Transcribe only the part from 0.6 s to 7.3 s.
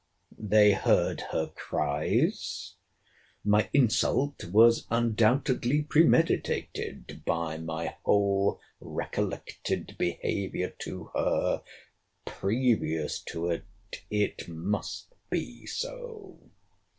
heard her cries. My insult was undoubtedly premeditated.